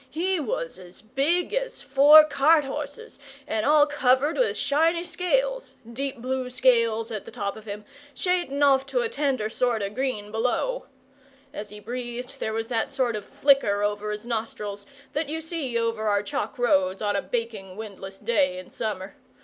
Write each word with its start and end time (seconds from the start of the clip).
He 0.09 0.39
was 0.39 0.79
as 0.79 0.99
big 0.99 1.53
as 1.53 1.83
four 1.83 2.23
cart 2.23 2.63
horses, 2.63 3.19
and 3.45 3.67
all 3.67 3.85
covered 3.85 4.35
with 4.35 4.57
shiny 4.57 5.03
scales 5.03 5.75
deep 5.93 6.17
blue 6.17 6.49
scales 6.49 7.11
at 7.11 7.25
the 7.25 7.29
top 7.29 7.55
of 7.55 7.65
him, 7.65 7.85
shading 8.15 8.63
off 8.63 8.87
to 8.87 9.01
a 9.01 9.09
tender 9.09 9.47
sort 9.47 9.83
o' 9.83 9.91
green 9.91 10.31
below. 10.31 10.87
As 11.53 11.69
he 11.69 11.79
breathed, 11.79 12.39
there 12.39 12.51
was 12.51 12.67
that 12.69 12.91
sort 12.91 13.15
of 13.15 13.23
flicker 13.25 13.83
over 13.83 14.09
his 14.09 14.25
nostrils 14.25 14.87
that 15.13 15.29
you 15.29 15.39
see 15.39 15.77
over 15.77 16.07
our 16.07 16.23
chalk 16.23 16.57
roads 16.57 17.03
on 17.03 17.15
a 17.15 17.21
baking 17.21 17.75
windless 17.75 18.17
day 18.17 18.57
in 18.57 18.71
summer. 18.71 19.13